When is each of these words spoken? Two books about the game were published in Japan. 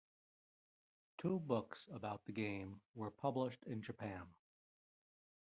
Two 1.19 1.39
books 1.39 1.85
about 1.93 2.25
the 2.25 2.31
game 2.31 2.81
were 2.95 3.11
published 3.11 3.61
in 3.67 3.83
Japan. 3.83 4.23